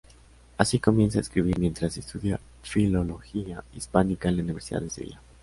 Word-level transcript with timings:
Así, 0.57 0.79
comienza 0.79 1.19
a 1.19 1.21
escribir, 1.21 1.59
mientras 1.59 1.95
estudia 1.95 2.39
Filología 2.63 3.63
Hispánica 3.75 4.29
en 4.29 4.37
la 4.37 4.41
Universidad 4.43 4.81
de 4.81 4.89
Sevilla. 4.89 5.21